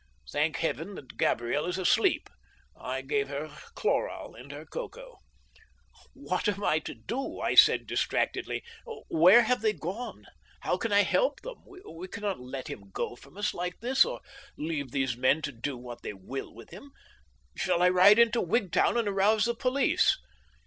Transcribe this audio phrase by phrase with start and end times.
[0.31, 2.27] Thank Heaven that Gabriel is asleep.
[2.75, 5.19] I gave her chloral in her cocoa.'
[6.15, 8.63] "'What am I to do?' I said distractedly.
[9.09, 10.25] "'Where have they gone?
[10.61, 11.57] How can I help him?
[11.67, 14.21] We cannot let him go from us like this, or
[14.57, 16.93] leave these men to do what they will with him.
[17.55, 20.17] Shall I ride into Wigtown and arouse the police?'